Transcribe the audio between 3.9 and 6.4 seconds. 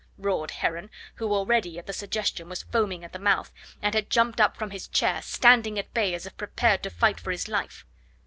had jumped up from his chair, standing at bay as if